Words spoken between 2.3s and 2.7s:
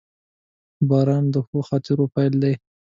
دی.